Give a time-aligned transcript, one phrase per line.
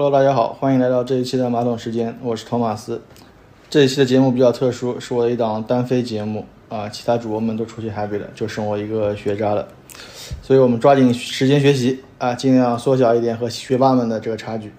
[0.00, 3.02] Hello，大家好，欢迎来到这一期的马桶时间，我是托马斯。
[3.68, 9.66] 这一期的节目比较特殊，是我的一档单飞节目啊，其他主播们都出去 happy 了，就剩我一个学渣了。
[10.40, 14.72] 所以我们抓紧时间学习啊，尽量缩小一点和学霸们的这个差距。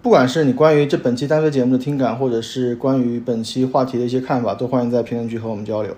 [0.00, 5.94] 不管是你关于这本期单飞节目的听感，或者是关于本期话题的一些看法，都欢迎在评论区和我们交流。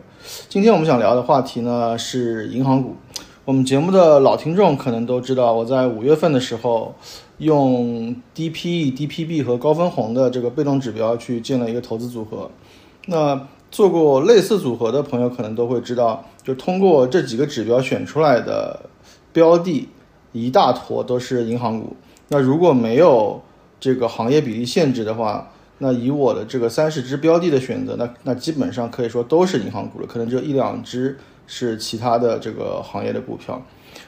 [0.49, 2.97] 今天我们想聊的话题呢是银行股。
[3.45, 6.93] 我们节目的老听众可能都知道，我在五月份的时候。
[7.41, 12.51] 用 DPE、DPB 和高分红的这个被动指标去建了一个投资组合。
[13.07, 18.79] 那做过类似组合的朋友可能都会知道，就通过这几个指标选出来的
[19.33, 19.89] 标的，
[20.33, 21.97] 一大坨都是银行股。
[22.29, 23.41] 那如果没有
[23.81, 33.63] 这个行业比例限制的话，那以我的这个三十只标的的选择，那那基本上可以说都是银行股了，可能只有一两只是其他的这个行业的股票。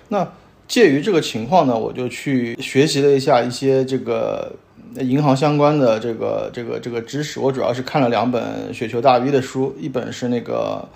[0.08, 0.28] 那
[0.68, 4.54] 介于这个情况呢，我就去学习了一下一些这个
[5.00, 7.38] 银行相关的这个这个这个知识。
[7.38, 10.88] 我主要是看了两本雪球大 V 的书，一本是那个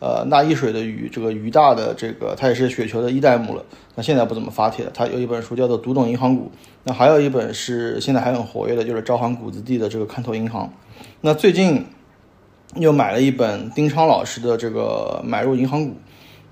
[0.00, 3.64] 呃那一水的鱼，这个鱼大的这个他也是雪球的一代目了。
[3.94, 4.90] 那现在不怎么发帖了。
[4.92, 6.50] 他有一本书叫做《读懂银行股》，
[6.82, 10.72] 那还有一本是现在还很活跃的，就是招行谷子地的这个看透银行。
[11.20, 11.84] 那最近
[12.76, 15.94] 又买了一本丁昌老师的这个买入银行股。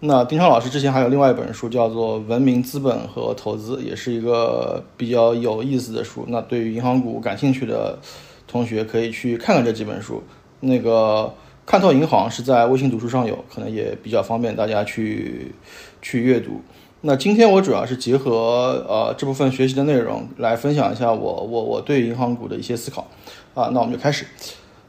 [0.01, 6.25] 那丁超老师之前还有另外一本书，叫做《文明资本和投资》，也是一个比较有意思的书。
[6.29, 7.99] 那对于银行股感兴趣的
[8.47, 10.23] 同学，可以去看看这几本书。
[10.61, 11.35] 那个
[11.67, 15.53] 看透银行是在微信读书上有，可能也比较方便大家去
[16.01, 16.61] 去阅读。
[17.01, 23.09] 那今天我主要是结合呃这部分学习的内容来分享一下我我我对银行股的一些思考
[23.55, 23.71] 啊。
[23.73, 24.25] 那我们就开始。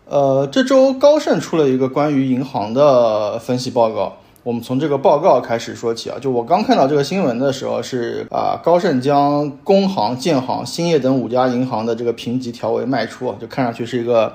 [0.05, 4.17] 呃，这周高盛出了一个关于银行的分析报告。
[4.43, 14.33] 我们从这个报告开始说起啊，就我刚看到这个新闻的时候是啊，高盛将工行、建行、兴业等五家银行的这个评级调为卖出啊，就看上去是一个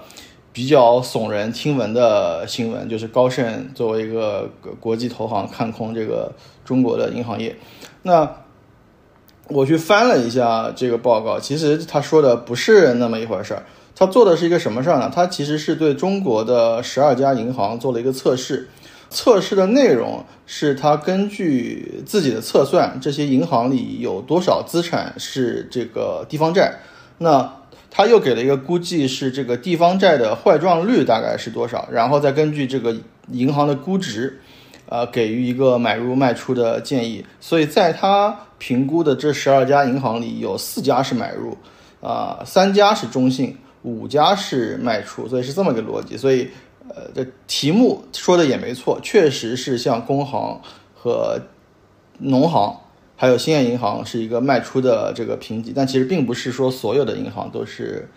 [0.53, 6.31] 比较耸人听闻的新闻，就是高盛作为一个国际投行看空这个
[6.67, 7.57] 中国的银行业。
[8.03, 8.31] 那
[9.49, 13.63] 我去翻了一下这个报告，其实他说的不是那么一回事儿，
[13.97, 15.11] 他做的是一个什么事儿呢？
[15.13, 18.69] 他其实是对中国的十二家银行做了一个测试。
[19.15, 26.81] 测试的内容是他根据自己的测算，这些银行里有多少资产是这个地方债，
[27.19, 27.61] 那
[27.93, 32.97] 他又给了一个估计，是这个地方债的坏账率大概是多少，然后再根据这个
[33.31, 34.41] 银行的估值，
[34.89, 37.25] 呃，给予一个买入卖出的建议。
[37.41, 41.57] 所以在他评估的这十二家银行里，有四家是买入，
[42.01, 46.17] 啊，三家是中性，五家是卖出，所以是这么个逻辑。
[46.17, 46.51] 所以。
[46.89, 50.61] 呃，这题目说的也没错，确实是像工行
[50.95, 51.41] 和
[52.19, 52.79] 农行，
[53.17, 58.09] 还有兴业银行是一个卖出的这个评级，但其实并不是说所有的银行都是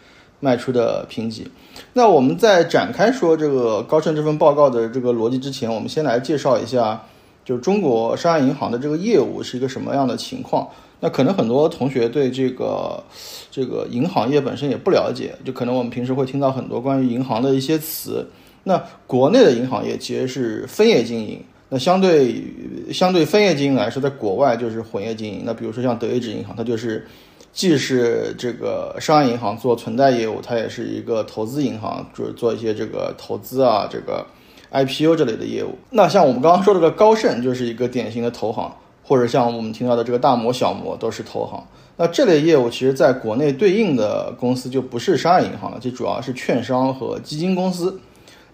[0.41, 1.50] 卖出的评级。
[1.94, 7.06] 那我们在展开说这个高盛这份报告的这个逻辑之前，我们先来介绍一下，
[7.45, 10.67] 就是中国商业银行的这个业务是一个什么样的情况。
[11.00, 13.03] 那可能很多同学对这个
[13.50, 18.27] 这个银行业本身也不了解，就可能我们平时会听到很多关于银行的一些词。
[18.67, 22.44] 那国内的银行业其实是分业经营，那相对
[22.91, 25.44] 相对分业经营来说，在国外就是混业经营。
[25.45, 27.07] 那比如说像德意志银行，它就是
[27.53, 34.25] 既是这个商业银行做存贷业务，它也是一个投资银行，就是做一些这个投资啊，这个
[34.72, 35.75] IPO 这类的业务。
[35.91, 41.66] 那像我们刚刚说的这个高盛，就是一个典型的投行，或者像我们听到的这个大摩、小摩都是投行。
[41.95, 48.00] 那这类业务其实在国内对应的公司就不是商业银行了，就主要是券商和基金公司。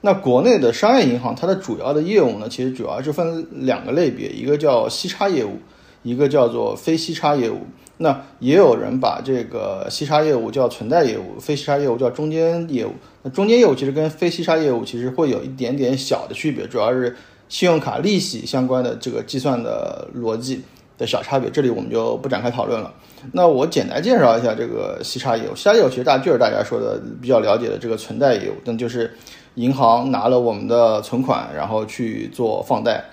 [0.05, 5.57] 那国内的商业银行，它的主要的业务呢，其实主要是分两个类别，一个叫息差业务，
[6.01, 7.61] 一个叫做非息差业务。
[7.99, 12.91] 那也有人把这个息差业务叫存贷业务，非息差业务叫中间业务。
[13.21, 17.15] 那中间业务其实跟非息差业务其实会有一点点小的区别，主要是
[17.47, 20.61] 信用卡利息相关的这个计算的逻辑
[20.97, 22.93] 的小差别，这里我们就不展开讨论了。
[23.31, 29.09] 那我简单介绍一下这个息差业务，息差业务其实大就是大家说的比较了解的这个存贷业务，那就是。
[29.55, 33.05] 银行拿了我们的存款，然后去做放贷。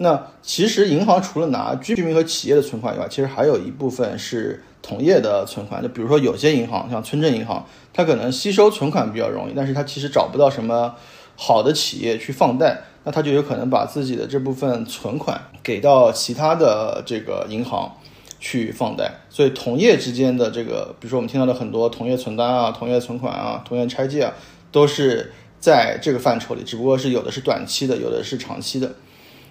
[0.00, 5.82] 那其实银行除了拿居民和企业的存款以外，其实还有一部分是同业的存款。
[5.82, 10.94] 就比如说有些银行，像村镇银行，它可能吸收存款比较容易，但是它其实找不到什么
[11.34, 17.96] 好的企业去放贷，那它就有可能把自己的这部分存款给到其他的这个银行
[18.38, 19.10] 去放贷。
[19.28, 24.32] 所以同业之间的这个，比如说我们听到的很多同业存单啊、同业存款啊、同业拆借啊，
[24.70, 25.32] 都是。
[25.60, 28.94] 在这个范畴里，只不过是有的是短期的，有的是长期的。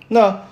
[0.09, 0.43] 那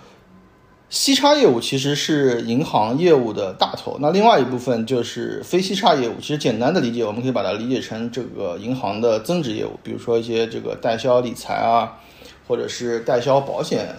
[0.90, 6.14] 息差业务其实是银行业务的大头，那另外一部分就是非息差业务。
[6.20, 11.98] 其实简单的理解，我们可以把它理解成这个银行的增值业务，比如说一些这个代销理财啊，
[12.48, 13.96] 或者是代销保险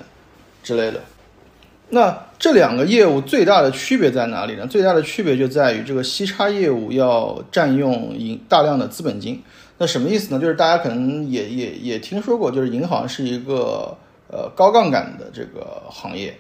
[0.62, 1.00] 之类的。
[1.88, 4.66] 那这两个业务最大的区别在哪里呢？
[4.66, 9.42] 最大的区别就在于这个息差业务要占用银大量的资本金。
[9.78, 10.40] 那什么意思呢？
[10.40, 13.96] 就是大家可能也也也听说过，就是银行是一个
[14.28, 16.34] 呃高杠杆的这个行业。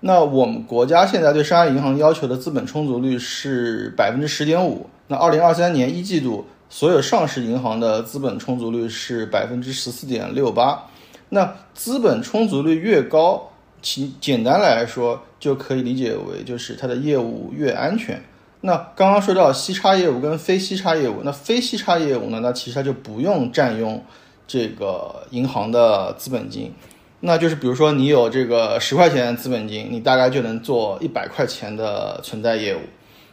[0.00, 4.86] 那我们国家现在对商业银行要求的资本充足率是百分之十点五。
[5.08, 10.86] 那二零二三年一季度所有上市银行的资本充足率是百分之十四点六八。
[11.30, 13.50] 那资本充足率越高，
[13.82, 18.22] 其简单来说，就可以理解为就是它的业务越安全。
[18.62, 24.04] 那刚刚说到息差业务跟非息差业务，那非息差业务呢，那其实它就不用占用
[24.46, 26.72] 这个银行的资本金。
[27.20, 32.80] 那就是比如说你有这个十块钱资本金，你大概就能做一百块钱的存在业务。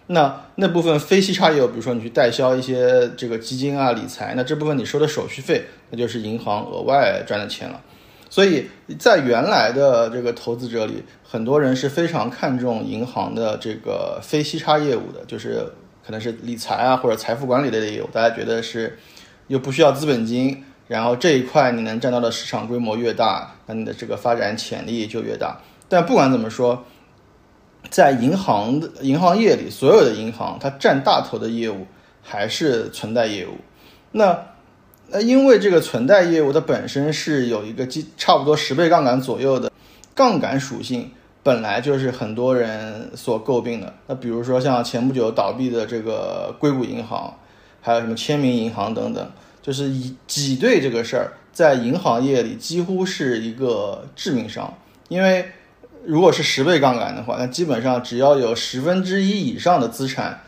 [0.08, 7.82] 那那部分非息差业务，比如说你去代销一些这个基金啊、理财，那这部分你收的手续费，那就是银行额外赚的钱了。
[8.36, 8.68] 所以
[9.00, 15.72] 在原来的这个投资者里，很多人是非常看重银行的这个非息差业务的，就是
[16.06, 19.00] 可能是理财啊或者财富管理类的业务，大家觉得是
[19.48, 25.62] 又不需要资本金，然后这一块你能占到的市场规模越大，那你的这个发展潜力就越大。
[25.88, 26.84] 但不管怎么说，
[27.90, 31.88] 在银行的银行业里，所有的银行它占大头的业务
[32.22, 33.52] 还是存贷业务。
[34.12, 34.38] 那
[35.10, 39.72] 那因为这个存贷业务它本身是有一个基差不多十倍杠杆左右的
[40.14, 41.12] 杠杆属性，
[41.44, 43.94] 本来就是很多人所诟病的。
[44.08, 47.34] 那比如说像前不久倒闭的这个硅谷银行，
[47.82, 49.32] 还有什么签名银行等等，
[49.62, 54.74] 就是以挤兑这个事儿，在银行业里几乎是一个致命伤。
[55.08, 55.46] 因为
[56.04, 60.42] 如果是十倍杠杆的话，那基本上只要有十分之一以上的资产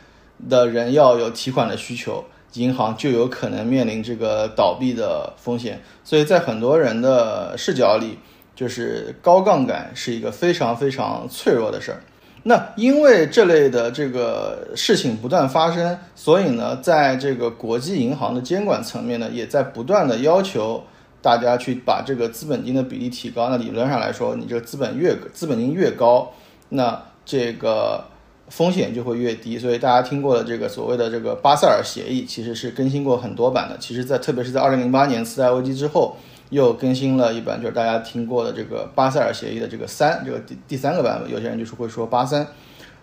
[0.50, 2.25] 的人要有提款的需求。
[2.53, 8.17] 银行就有可能面临这个倒闭的风险，所以在很多人的视角里，
[8.55, 12.01] 就是高杠杆是一个非常非常脆弱的事儿。
[12.44, 20.83] 那因为这类的这个事情不断发生，所以呢，在这个国际银行的监管层面呢，也在不断的要求
[21.21, 23.50] 大家去把这个资本金的比例提高。
[23.50, 26.31] 那理论上来说，你这个资本越资本金越高，
[26.69, 28.03] 那这个。
[28.49, 33.77] 风险就会越低，所以大家听过的这个所谓的这个巴塞尔协议，其实是更新过很多版的。
[33.77, 36.15] 其实，在特别是在二零零八年次贷危机之后，
[36.49, 41.29] 又更新了一版，就是大家听过的这个巴塞尔协议的这个三，这个第第三个版本。
[41.29, 42.47] 有些人就是会说八三。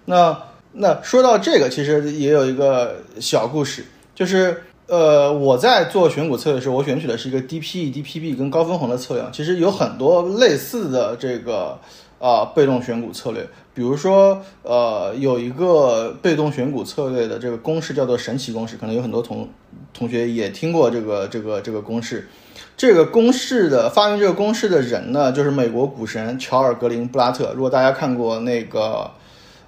[0.07, 0.37] 那
[0.73, 9.25] 那说到这个，其实也有一个小故事，就是呃，我在做选股策略的时候，我选取的是一个 DPE、DPB 跟高分红的策略。
[9.31, 11.79] 其实有很多类似的这个
[12.19, 13.47] 啊被动选股策略。
[13.75, 19.49] 比如说，呃，有一个被动选股策略的这个公式叫做神奇公式，可能有很多同
[19.93, 22.29] 同学也听过这个这个这个公式。
[22.77, 27.53] 这个公式的发明这个公式的人呢，就是美国股神乔尔格林布拉特。
[27.55, 29.11] 如果大家看过那个，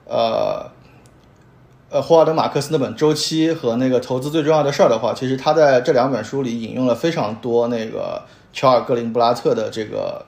[0.06, 0.70] 呃，
[1.88, 8.22] 呃，霍华德马克思那本《周期》和那个《投资最重要的事儿》的话，其实他在这两本书里引用了非常多那个
[8.52, 10.26] 乔尔格林布拉特的这个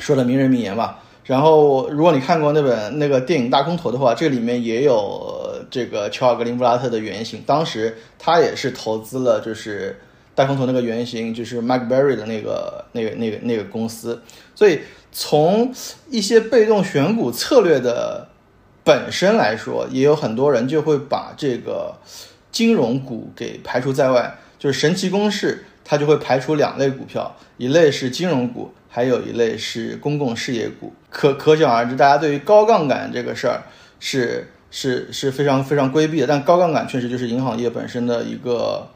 [0.00, 1.02] 说的名人名言吧。
[1.24, 7.40] 然后，如果你看过那本那个电影《大空头》的话，这里面也有这个乔尔格林布拉特的原型。
[7.46, 10.00] 当时他也是投资了，就是
[10.34, 14.20] 大空头那个原型，就是 MacBerry 的那个那个那个那个公司。
[14.56, 14.80] 所以，
[15.12, 15.72] 从
[16.08, 18.26] 一些被动选股策略的
[18.82, 21.94] 本身来说，也有很多人就会把这个
[22.50, 24.36] 金融股给排除在外。
[24.58, 28.72] 就是神奇公式，它就会排除两类股票，一类是金融股。
[28.92, 33.62] 还有一类是公共事业股，可可想而知，大家对于高杠杆这个事儿
[34.00, 36.26] 是是是非常非常规避的。
[36.26, 38.88] 但高杠杆确实就是银行业本身的一个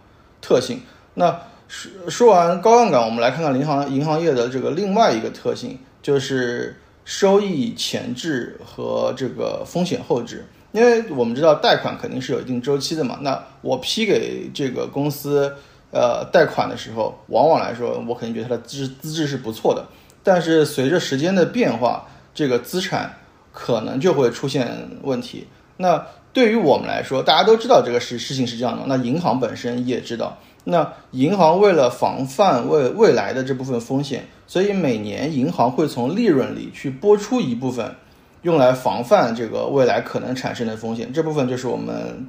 [0.42, 0.80] 特性。
[1.14, 6.74] 那说说完高杠杆，我们来看看银行银行业的这个另外一个特性，就是
[7.04, 10.44] 收益前置和这个风险后置。
[10.72, 15.54] 因为我们知道贷款肯定是有一定周期的嘛，那我批给这个公司。
[15.94, 19.86] 呃，贷款的时候，往往来说，我肯定觉得它的资资质是不错的。
[20.24, 23.14] 但是随着时间的变化，这个资产
[23.52, 24.66] 可能就会出现
[25.04, 25.46] 问题。
[25.76, 28.82] 那对于我们来说，大家都知道这个事事情是这样的。
[28.88, 30.36] 那银行本身也知道。
[30.64, 37.94] 那银行为了防范未未来的这部分风险，所以每年银行会从利润里去拨出一部分，
[38.42, 41.12] 用来防范这个未来可能产生的风险。
[41.12, 42.26] 这部分就是我们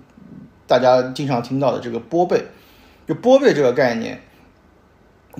[0.67, 2.43] 大家经常听到的这个拨备。
[3.07, 4.21] 就拨备这个概念，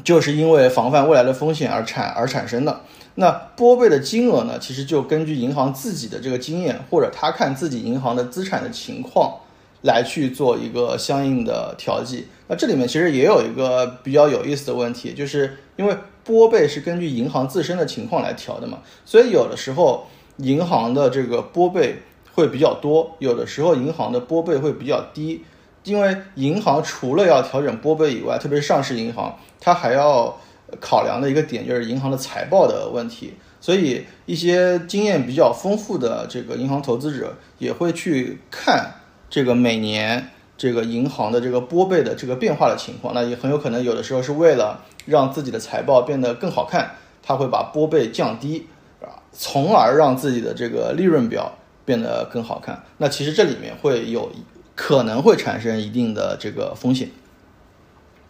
[0.03, 2.81] 就是因为防范未来的风险而产而产生的。
[3.15, 9.39] 那拨备的金额呢，其实就根据银行自己的这个经验，或者他看自己银行的资产的情况
[9.81, 12.27] 来去做一个相应的调剂。
[12.48, 20.05] 那这里面其实也有一个比较有意思的问题，就是因为拨备是根据银行自身的情况来调的嘛，所以有的时候
[20.38, 22.03] 银行的这个拨备
[22.34, 25.45] 会比较多，有的时候银行的拨备会比较低。
[25.85, 30.35] 因为银行除了要调整拨备以外，特别是上市银行，它还要
[30.81, 33.35] 考量的一个点就是银行的财报的问题。
[33.61, 38.93] 所以一些经验比较丰富的这个银行投资者也会去看
[39.29, 43.13] 这个每年这个银行的这个拨备的这个变化的情况。
[43.13, 48.67] 那也很有可能有的时候是为了让自己的财报变得更好看，他会把拨备降低，
[49.01, 51.53] 啊，从而让自己的这个利润表
[51.85, 52.83] 变得更好看。
[52.97, 54.31] 那其实这里面会有。
[54.75, 57.10] 可能会产生一定的这个风险。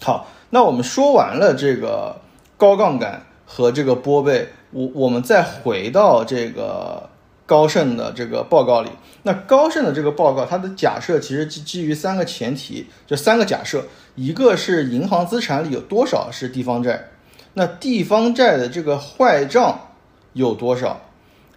[0.01, 2.21] 好，那我们说完了这个
[2.57, 7.09] 高杠杆和这个拨备，我我们再回到这个
[7.45, 8.89] 高盛的这个报告里。
[9.23, 17.09] 那高盛的这个报告，它的假设其实基基于三个前提，就三个假设：一个是银行资产里有多少是地方债，
[17.55, 19.79] 那地方债的这个坏账
[20.33, 21.01] 有多少，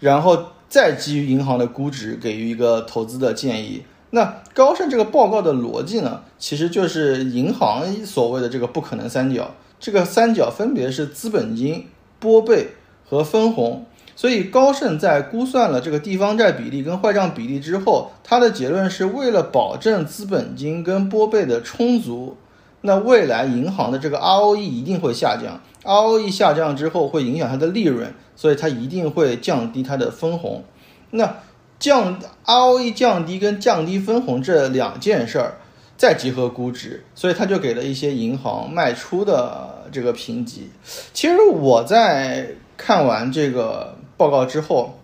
[0.00, 3.82] 然后再基于银行的估值给予一个投资的建议。
[4.10, 11.86] 那高盛这个报告的逻辑呢，其实就是银行所谓的这个不可能三角，这个三角分别是资本金、
[12.18, 12.68] 拨备
[13.08, 13.84] 和分红。
[14.16, 22.36] 所以高盛在估算了这个地方债比例跟坏账比例之后，他的结论是为了保证资本金跟拨备的充足，
[22.80, 30.64] 那未来银行的这个 ROE 一定会下降，ROE 下降之后会影响它的利润，所以它一定会降低它的分红。
[31.10, 31.36] 那
[31.78, 35.54] 降 ROE 降低跟降低分红这两件事儿，
[35.96, 40.70] 再结合估值，所以他就给了一些银行卖出的这个评级。
[41.12, 44.98] 其实我在看完这个报告之后，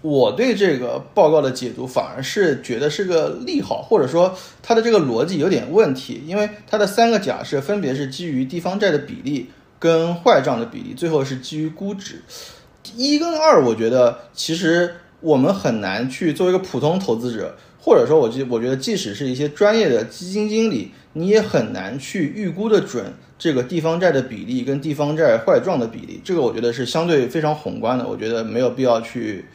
[0.00, 12.22] 我对这个报告的解读反而是觉得是个利好，或者说它的这个逻辑有点问题，因为它的三个假设分别是基于地方债的比例跟坏账的比例，最后是基于估值。
[12.94, 14.96] 一跟二，我觉得其实。
[15.26, 26.20] 我们很难去作为一个普通投资者，或者说，我就我觉得，即使是一些专业的基金经理，你也很难去预估的准这个地方债的比例跟地方债坏账的比例。
[26.22, 29.46] 这个我觉得是相对非常宏观的，我觉得没有必要去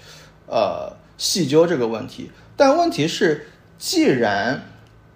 [0.47, 2.29] 呃细究这个问题。
[2.57, 3.47] 但问题是，
[3.77, 4.63] 既然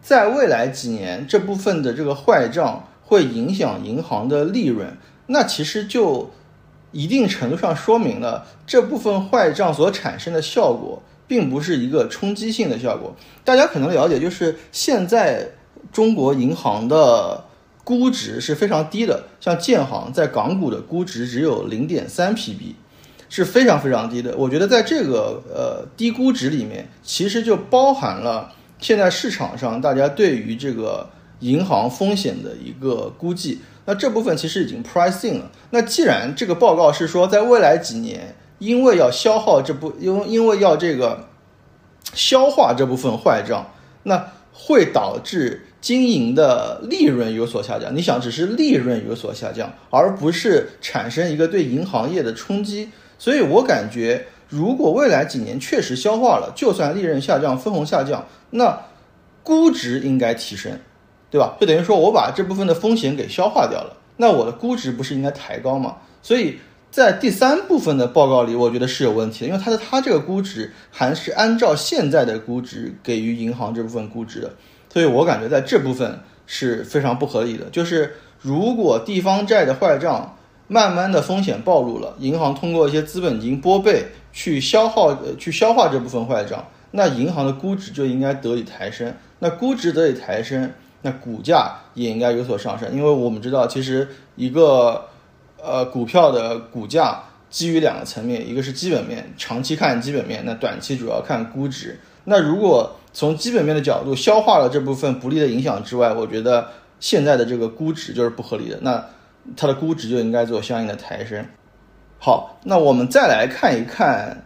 [0.02, 4.96] 在未来几年这部分的这个坏账会影响银行的利润，
[5.28, 6.32] 那其实就。
[6.96, 13.14] 一定程度上说明了这部分坏账所产生的效果，并不是一个冲击性的效果。
[13.44, 15.52] 大家可能了解，就是现在
[15.92, 17.44] 中国银行的
[17.84, 22.76] 估值是非常低的，像建行在港股的估值只有零点三 PB，
[23.28, 24.34] 是非常非常低的。
[24.38, 33.62] 我觉得在这个呃低估值里面，其实就包含了现在市场上大家对于这个银行风险的一个估计。
[33.86, 35.52] 那这部分其实已经 pricing 了。
[35.70, 41.28] 那既然这个报告是说，在未来几年，因为要消耗这部，因因为要这个
[42.14, 43.72] 消化这部分坏账，
[44.04, 47.96] 那会导致经营的利润有所下降。
[47.96, 52.90] 你想，只是利润有所下降，而不是产生一个对银行业的冲击。
[53.20, 58.82] 所以我感觉，如果未来几年确实消化了，就算利润下降、分红下降，那
[59.44, 60.80] 估值应该提升。
[61.36, 61.58] 对吧？
[61.60, 65.98] 就等于说我把这部分的风险给消化掉了，那我的估值不是应该抬高吗？
[66.22, 74.54] 所以在第三部分的报告里，我觉得是有问题的，因为它的它这个估值还是按照现在的估值给予银行这部分估值的，
[74.90, 77.66] 所以我感觉在这部分是非常不合理的。
[77.70, 80.38] 就是如果地方债的坏账
[80.70, 90.72] 慢慢的风险暴露了，银行通过一些资本金拨备去消耗呃去消化这部分坏账，那银行的估值就应该得以抬升，那估值得以抬升。
[91.06, 95.06] 那股价也应该有所上升，因为我们知道，其实一个
[95.64, 102.00] 呃股票的股价基于两个层面，一个是基本面，长期看基本面，那短期主要看估值。
[102.24, 106.70] 那如果从基本面的角度消化了这部分不利的影响之外，我觉得
[107.00, 109.06] 现在的这个估值就是不合理的，那
[109.56, 111.46] 它的估值就应该做相应的抬升。
[112.18, 114.42] 好，那我们再来看一看。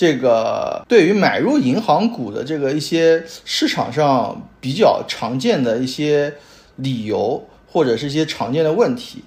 [0.00, 6.32] 这个对于买入银行股的这个一些市场上比较常见的一些
[6.76, 9.22] 理由，或者是一些常见的问题。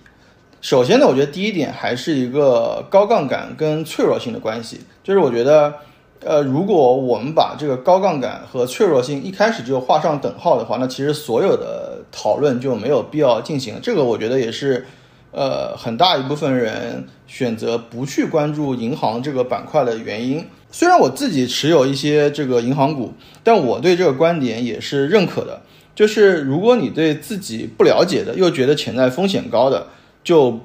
[0.61, 4.81] 首先呢，我觉得第一点还是一个高杠杆跟脆弱性的关系。
[5.03, 5.75] 就是我觉得，
[6.21, 13.75] 呃，如果我们把这个高杠杆和脆弱性一开始就画上等号的话，那其实所有的讨论就没有必要进行。
[13.79, 14.87] 这个我觉得也是
[15.33, 20.45] 呃很大一部分人选择不去关注银行这个板块的原因。
[20.71, 23.13] 虽然我自己持有一些这个银行股，
[23.43, 25.61] 但我对这个观点也是认可的。
[25.95, 29.87] 就是如果你对自己不了解的，又觉得潜在风险高的，
[30.23, 30.59] 就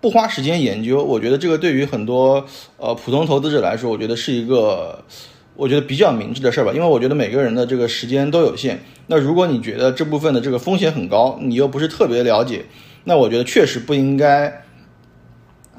[0.00, 1.04] 不花时间研究。
[1.04, 2.44] 我觉得这个对于很多
[2.78, 4.98] 呃普通投资者来说，我觉得是一个
[5.54, 6.72] 我觉得比较明智的事儿吧。
[6.74, 8.82] 因为我觉得每个人的这个时间都有限。
[9.06, 12.64] 那如果你觉得这部分的这个风险很高，你又不是特别了解，
[13.04, 14.64] 那我觉得确实不应该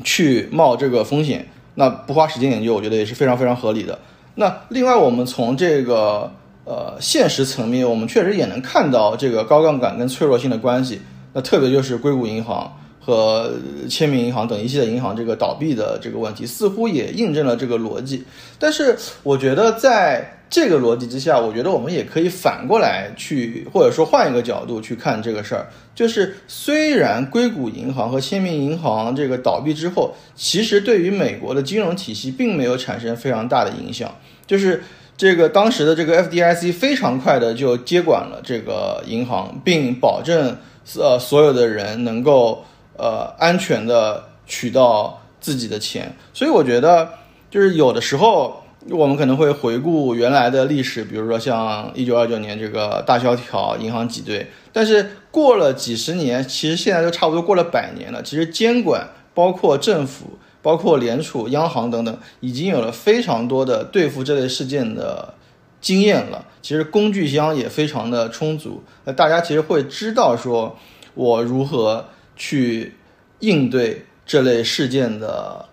[0.03, 1.47] 去冒这个风险。
[1.77, 3.99] 那不花时间研究，我觉得也是非常非常合理的。
[4.35, 6.31] 那另外，我们从这个
[6.63, 11.01] 呃现实层面，我们确实也能看到这个高杠杆跟脆弱性的关系。
[11.33, 13.51] 那特别就是硅谷银行和
[13.89, 18.23] 签名银行等一系列银行这个倒闭的这个问题，似乎也印证了这个逻辑。
[18.57, 25.67] 但是，我觉得在这个逻辑之下，我觉得我们也可以反过来去，或者说换一个角度去看这个事儿。
[25.93, 34.09] 就是虽然硅谷银行和签名银行这个倒闭之后，其实对于美国的金融体系并没有产生非常大的影响。
[34.47, 34.81] 就是
[35.17, 40.55] 这个当时的这个 FDIC 非常快的就接管了这个银行，并保证
[40.97, 42.63] 呃所有的人能够
[42.95, 46.15] 呃安全的取到自己的钱。
[46.33, 47.09] 所以我觉得
[47.51, 48.61] 就是有的时候。
[48.91, 54.47] 我们可能会回顾原来的历史，比如说像一九二九年这个大萧条，银行挤兑。
[54.71, 58.21] 但是过了几十年，其实现在都差不多过了百年了。
[58.21, 65.33] 其实监管，包括政府、包括联储、央行等等，已经有了非常多的对付这类事件的
[65.81, 66.45] 经验了。
[66.61, 68.83] 其实工具箱也非常的充足。
[69.05, 70.77] 那大家其实会知道说，
[71.15, 72.93] 我如何去
[73.39, 75.65] 应对这类事件的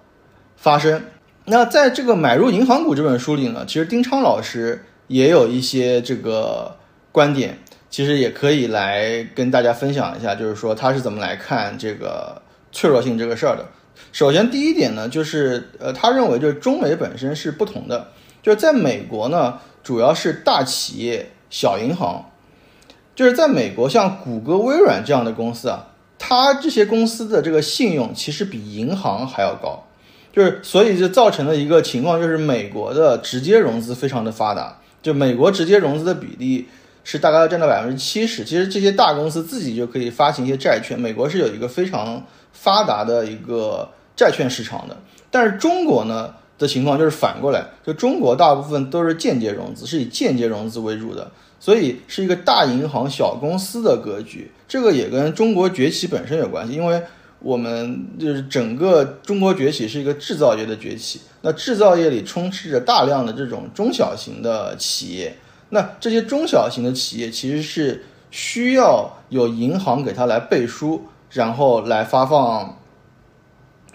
[0.57, 1.03] 发生。
[1.47, 6.77] 那在这个买入银行股这本书里呢，其实丁昌老师也有一些这个
[7.11, 7.59] 观点，
[7.91, 13.67] 其实也可以来跟大家分享一下，就是说他是怎么来看这个脆弱性这个事儿的。
[14.13, 18.09] 首先第一点呢，就是呃，他认为就是中美本身是不同的，
[18.41, 22.31] 就是在美国呢，主要是大企业、小银行，
[23.17, 25.89] 就是在美国像谷歌、微软这样的公司啊，
[26.19, 29.85] 它这些公司的这个信用其实比银行还要高。
[30.33, 36.67] 就是，所以就造成了一个情况，就是美国的直接融资非常的发达，就美国直接融资的比例
[37.05, 38.43] 是大概要占到百分之七十。
[38.43, 44.97] 其实这些大公司自己就可以发行一些债券，美国是有一个非常发达的一个债券市场的。
[45.31, 54.51] 但是中国呢的情况就是反过来，就中国大部分都是间接融资，是以间接融资为主的，所以是一个大银行小公司的格局。
[54.67, 57.03] 这个也跟中国崛起本身有关系，因为。
[57.43, 65.37] 我们就是整个中国崛起是一个制造业的崛起，那制造业里充斥着大量的这种中小型的企业，
[65.71, 72.79] 那这些中小型的企业其实是需要有银行给他来背书，然后来发放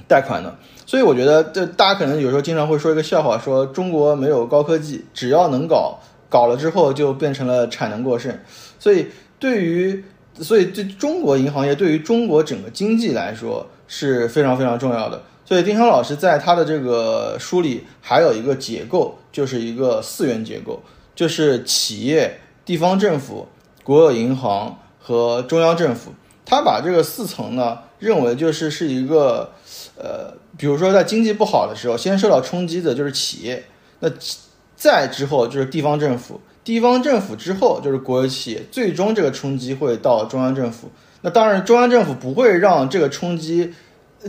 [0.08, 0.58] 贷款的。
[0.86, 8.38] 所以我觉得，这大家可能有时候经常会说一个笑话，说中国没有高科技，只要能搞，搞了之后就变成了产能过剩。
[8.80, 9.08] 所以
[9.38, 10.04] 对于
[10.39, 15.23] 所以，对中国银行业对于中国整个经济来说是非常非常重要的。
[15.45, 20.82] 所以，丁香老师在他的这个书里还有一个结构，就是一个四元结构，
[21.15, 23.47] 就是企业、地方政府、
[23.84, 26.12] 国有银行和中央政府。
[26.45, 29.52] 他把这个四层呢，认为就是是一个，
[29.97, 33.65] 呃，比如说在经济不好的时候，先受到冲击的就是企业，
[34.00, 34.10] 那
[34.76, 36.39] 再之后就是地方政府。
[36.67, 40.91] 地方政府之后就是国有企业，最终这个冲击会到中央政府。
[41.21, 43.73] 那当然，中央政府不会让这个冲击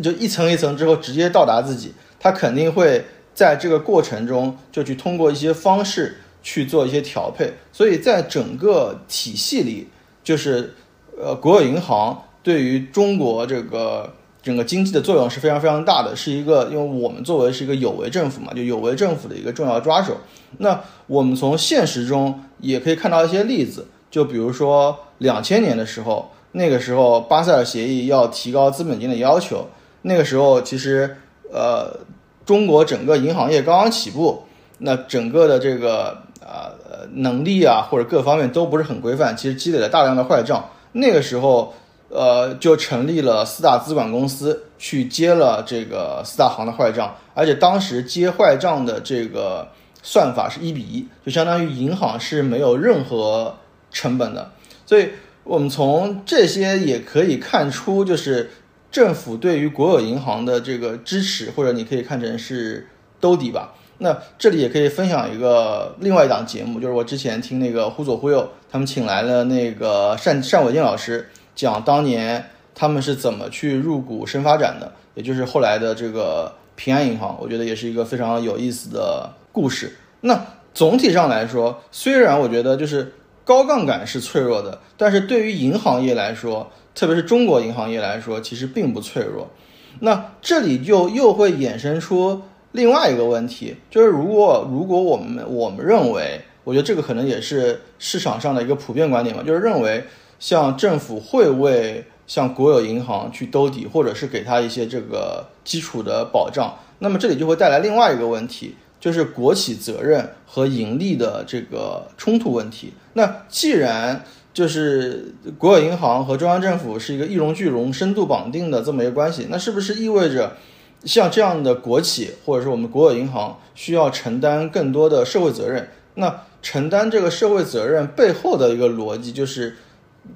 [0.00, 7.54] 就一层一层之后直接到达自己，他肯定会在这个过程中就去通过一些方式去做一些调配。
[7.72, 9.88] 所以在整个体系里，
[10.22, 10.74] 就是
[11.20, 14.14] 呃，国有银行对于中国这个。
[14.48, 20.16] 整个经济的作用是非常非常大的，是一个，因为我们作为是一个有为政府嘛，就有为政府的一个重要抓手。
[20.56, 29.66] 那我们从现实中也可以看到一些例子，就比如说两千年的时候，那个时候巴塞尔协议要提高资本金的要求，
[30.00, 31.18] 那个时候其实
[31.52, 32.00] 呃
[32.46, 34.44] 中国整个银行业刚刚起步，
[34.78, 40.70] 那整个的这个呃能力啊或者各方面都不是很规范，其实积累了大量的坏账。
[40.92, 41.74] 那个时候。
[42.10, 49.68] 呃，就成立了四大资管公司，去接了这个四大行的坏账，而且当时接坏账的这个
[50.02, 53.56] 算法是一比一，就相当于银行是没有任何
[53.90, 54.52] 成本的。
[54.86, 55.10] 所以，
[55.44, 58.50] 我们从这些也可以看出，就是
[58.90, 62.88] 政府对于国有银行的这个支持，或者你可以看成是
[63.20, 63.74] 兜底吧。
[63.98, 71.28] 那这里也可以分享一个另外一档节目，就是我之前听那个忽左忽右，他们请来了那个单单伟建老师。
[71.58, 79.96] 讲当年他们是怎么去入股深发展的，也就是后来的这个平安银行，我觉得也是一个非常有意思的故事。
[80.20, 80.40] 那
[80.72, 83.12] 总体上来说，虽然我觉得就是
[83.44, 89.50] 高杠杆是脆弱的，但是对于银行业来说，特别是中国银行业来说，其实并不脆弱。
[89.98, 100.04] 那这里就又会衍生出另外一个问题，就是如果如果我们我们认为，我觉得这个可能也是市场上的一个普遍观点嘛，就是认为
[100.38, 112.92] 像政府会为像国有银行去兜底，或者是给他一些这个基础的保障，那么这里就会带来另外一个问题，就是国企责任和盈利的这个冲突问题。
[113.14, 114.22] 那既然
[114.52, 120.56] 就是国有银行和中央政府是一个一荣俱荣、深度绑定的这么一个关系，那是不是意味着
[121.04, 125.88] 像这样的国企或者是我们国有银行需要承担更多的社会责任？
[126.14, 129.76] 那承担这个社会责任背后的一个逻辑就是。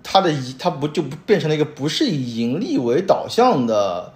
[0.02, 4.12] 它的以它不就变成了一个不是以盈利为导向的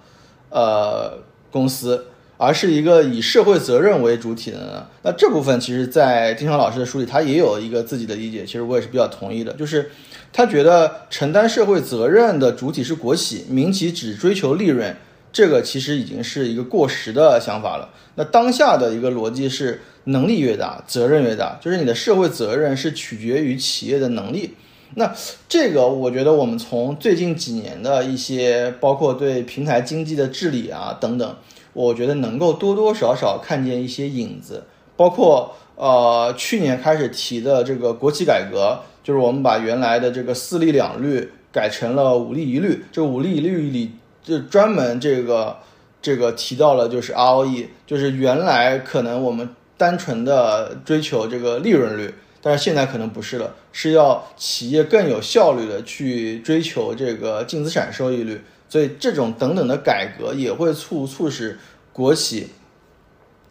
[0.49, 1.17] 呃
[1.51, 2.05] 公司，
[2.37, 4.87] 而是一个以社会责任为主体的呢？
[5.03, 9.91] 那这部分其实，在丁昌老师的书里，他也有一个自己的理解，其实我也是比较同意的，就是
[10.31, 14.95] 他觉得承担社会责任的主体是国企，民企只追求利润，
[15.31, 17.89] 这个其实已经是一个过时的想法了。
[18.15, 24.55] 那当下的一个逻辑是，能力越大，责任越大，就是你的社会责任是取决于企业的能力。
[24.95, 25.13] 那
[25.47, 31.35] 这个，我觉得我们从最近几年的一些，包括对平台经济的治理啊等等，
[31.73, 34.63] 我觉得能够多多少少看见一些影子。
[34.95, 42.83] 包括呃去年开始提的这个国企改革，就是我们把原来的这个四利两率改成了五利一律。
[42.91, 43.91] 这五利一律里
[44.23, 45.57] 就专门这个
[46.01, 49.47] 这个提到了就是 ROE，就是原来可能我们
[49.77, 52.11] 单纯的追求这个利润率。
[52.41, 61.59] 但是现在可能不是了，是要企业更有效率的去追求这个净资产收益率，所以这种等等的改革也会促促使
[61.91, 62.49] 国企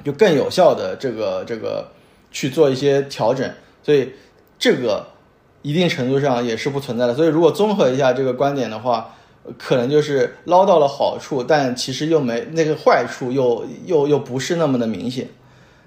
[0.05, 1.90] 就更有效的这个这个
[2.31, 3.51] 去做一些调整，
[3.83, 4.12] 所以
[4.59, 5.09] 这个
[5.62, 7.14] 一定程度上也是不存在的。
[7.14, 9.14] 所以如果综合一下这个观点的话，
[9.59, 15.29] 可能就是捞到了好处，但其实又没那个坏处，又又又不是那么的明显。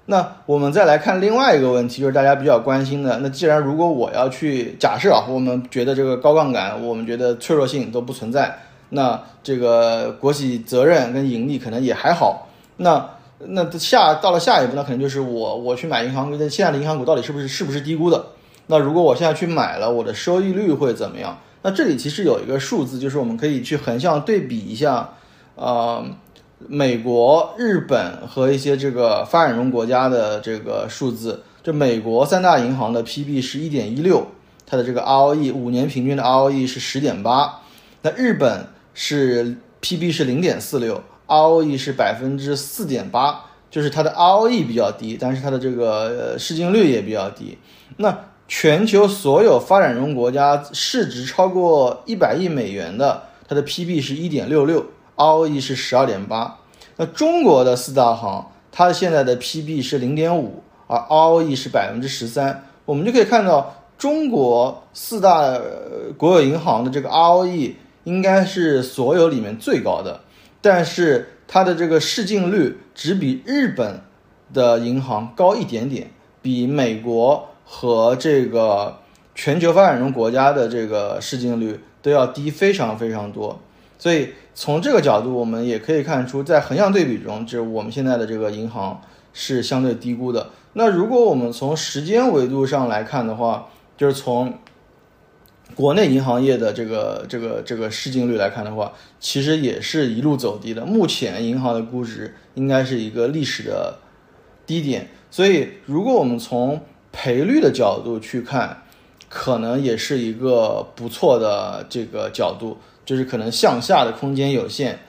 [0.06, 3.18] 那我们再来看另外一个问题，就是大家比较关心的。
[3.18, 8.58] 那既然如果我要去假设啊，我们觉得这个高杠杆，我们觉得脆弱性都不存在，
[8.88, 12.48] 那这个国企责任跟盈利可能也还好。
[12.78, 13.08] 那
[13.38, 18.24] 那下到了下一步，那可能就是我我去买银行股，现在的银行股到底是不是是不是低估的？
[18.66, 21.38] 那如果我现在去买了，我的收益率会怎么样？
[21.62, 25.10] 那这里其实有一个数字，就是我们可以去横向对比一下，
[25.54, 26.04] 呃。
[26.68, 34.26] 美国、日本和一些这个发展中国家的这个数字，就美国三大银行的 PB 是一点一六，
[34.66, 37.60] 它的这个 ROE 五年平均的 ROE 是十点八。
[38.02, 47.56] 那日本是 PB 是零点四六，ROE 是百分之四点八，就是它的 ROE 比较低，但是它的这个市净率也比较低。
[47.96, 54.84] 那全球所有发展中国家市值超过一百亿美元的，它的 PB 是一点六六。
[55.20, 56.56] ROE 是十二点八，
[56.96, 62.64] 那中国的四大行，它现在的 PB 是零点五，而 ROE 是百分之十三。
[62.86, 65.60] 我们就可以看到，中国四大
[66.16, 70.20] 国有银行的这个 ROE 应该是所有里面最高的，
[70.62, 74.00] 但是它的这个市净率只比日本
[74.54, 78.96] 的银行高一点点，比美国和这个
[79.34, 83.60] 全球发展中国家的这个市净率都要低非常非常多。
[84.00, 88.98] 所以从这个角度，我们也可以看出，在横向对比中，就是我们现在的这个银行
[89.34, 90.48] 是相对低估的。
[90.72, 94.54] 那如果我们从时间维度上来看的话，就是从
[95.74, 100.86] 国内银行业的这个这个这个市净率来看的话，其实也是一路走低的。
[100.86, 103.98] 目前银行的估值应该是一个历史的
[104.64, 105.08] 低点。
[105.30, 106.80] 所以，如果我们从
[107.12, 108.82] 赔率的角度去看，
[109.28, 112.78] 可能也是一个不错的这个角度。
[113.10, 115.00] 就是可能向下的空间有限，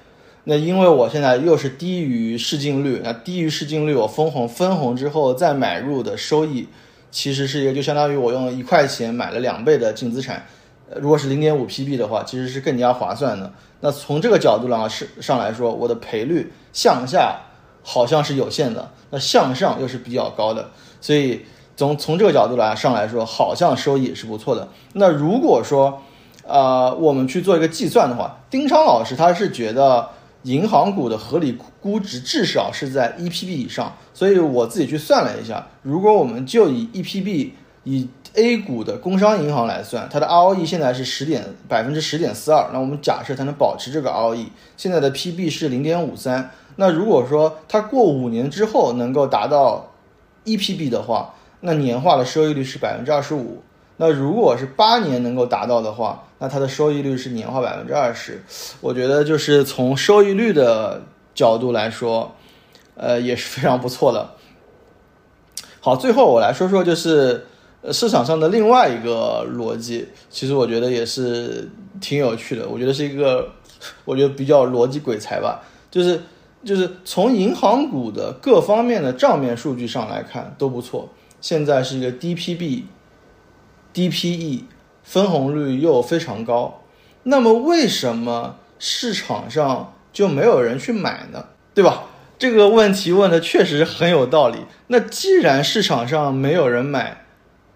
[0.45, 6.67] 那因为我现在又是低于市净率，那低于市净率，我分红分红之后再买入的收益，
[7.11, 10.47] 其实是一个就相当于我用一块钱买了两倍的净资产，
[10.95, 13.53] 如果是零点五 PB 的话，其实是更加划算的。
[13.81, 17.39] 那从这个角度上是上来说，我的赔率向下
[17.83, 21.41] 好像是有限的，那向上又是比较高的，所以
[21.77, 24.67] 从从这个角度来上来说，好像收益也是不错的。
[24.93, 26.01] 那如果说，
[26.51, 30.09] 呃，我们去做一个计算的话，丁昌老师他是觉得
[30.43, 37.51] 银行股的合理估值至少是在 EPB 以上，所以我自己去算了一下，如果我们就以 EPB
[37.85, 42.69] 以 A 股的工商银行来算，它的 ROE 现在是十点百分之十点四二。
[42.71, 46.51] 那我们假设它能保持这个 ROE，现在的 PB 是零点五三。
[46.75, 49.91] 那如果说它过五年之后能够达到
[50.45, 53.61] EPB 的话，那年化的收益率是百分之二十五。
[54.03, 58.41] 那如果是八年能够达到的话，那它的收益率是年化百分之二十。
[58.79, 61.03] 我觉得就是从收益率的
[61.35, 62.33] 角度来说，
[62.95, 64.31] 呃，也是非常不错的。
[65.81, 67.45] 好，最后我来说说就是
[67.91, 71.69] 市场上的另外一个逻辑，其实我觉得也是
[72.01, 72.67] 挺有趣的。
[72.67, 73.51] 我觉得是一个，
[74.03, 75.61] 我觉得比较逻辑鬼才吧，
[75.91, 76.19] 就是
[76.65, 81.07] 就是从银行股的各方面的账面数据上来看都不错，
[81.39, 82.85] 现在是一个 DPB。
[83.93, 84.63] DPE
[85.03, 86.83] 分红率又非常高，
[87.23, 91.45] 那么为什么市场上就没有人去买呢？
[91.73, 92.03] 对吧？
[92.37, 94.59] 这个问题问的确实很有道理。
[94.87, 97.25] 那既然市场上没有人买，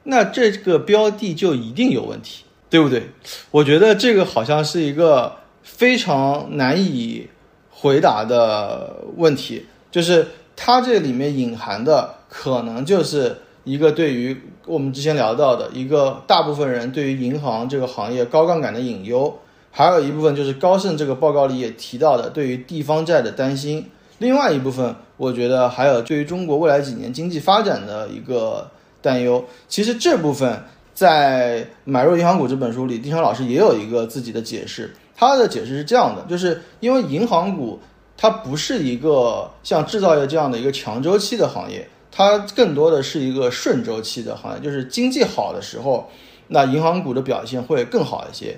[0.04, 3.10] 那这个标的就一定有问题，对不对？
[3.51, 7.30] 我觉得这个好像是一个非常难以
[7.69, 13.41] 回答的问题，就是它这里面隐含的可能就是。
[13.65, 19.38] 一个对于我们之前聊到的一个大部分人对于银行这个行业高杠杆的隐忧，
[19.71, 23.89] 还有一部分就是高盛这个报告里也提到的对于地方债的担心。
[24.19, 28.69] 另外一部分，我觉得还有对于中国未来几年经济发展的一个
[29.01, 29.43] 担忧。
[29.67, 34.95] 其实这部分在《买入银行股》这本书里，丁昌老师也有一个自己的解释。
[35.17, 37.80] 他的解释是这样的，就是因为银行股
[38.17, 41.88] 它不是一个像制造业这样的一个强周期的行业。
[42.15, 46.10] 它更多的是一个顺周期的行业，就是经济好的时候，
[46.47, 48.58] 那银行股的表现会更好一些。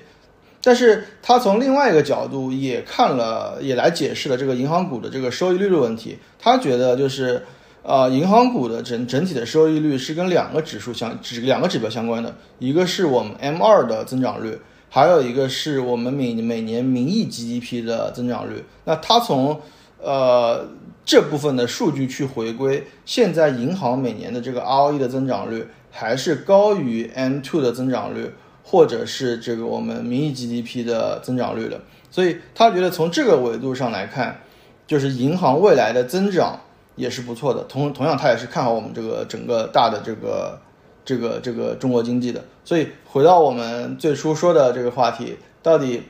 [0.62, 6.16] 但是它从另外一个角度也看了，也来解释了这个银行股的这个收益率的问题。
[6.38, 7.42] 他觉得就是，
[7.82, 14.56] 呃，银行股的整整体的收益率是跟两个指数相指两个指标相关的，一个是我们 M 二的增长率，
[14.88, 18.64] 还有一个是我们每每年名义 GDP 的增长率。
[18.84, 19.60] 那他从
[20.00, 20.64] 呃，
[21.08, 28.30] 这部分的数据去回归，现在银行每年的这个 ROE 的增长率还是高于 M2 的增长率，
[28.62, 31.80] 或者是这个我们名义 GDP 的增长率的。
[32.10, 34.42] 所以他觉得从这个维度上来看，
[34.86, 36.60] 就是银行未来的增长
[36.94, 37.62] 也是不错的。
[37.62, 40.60] 同同样，他也是看好我们这个整个大的这个
[41.06, 42.44] 这个这个中国经济的。
[42.66, 46.02] 所以回到我们最初说的这个话题，到底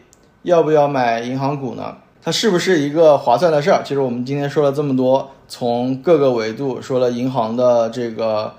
[0.42, 1.98] 要不要买银行股呢？
[2.20, 3.82] 它是不是一个划算的事儿？
[3.82, 8.52] 其实我们今天说了这么多，从各个维度说了银行的这个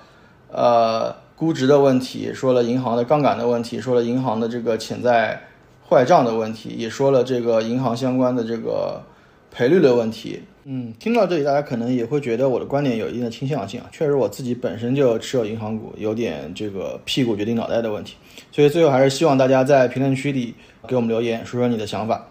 [0.51, 5.41] 呃估值的问题，说了银行的杠杆的问题，说了银行的这个潜在
[5.87, 9.03] 坏账的问题，也说了这个银行相关的这个
[9.51, 10.41] 赔率的问题。
[10.63, 13.87] 嗯，听到这里，大家可能也会觉得我的观点有一定的倾向性啊。
[13.91, 18.15] 确实，我自己本身就持有银行股，有点这个屁股决定脑袋的问题。
[18.51, 20.53] 所以最后还是希望大家在评论区里
[20.87, 22.28] 给我们留言，说说你的想法。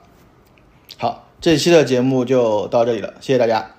[1.40, 3.70] 这期的节目就到这里了，谢谢大家。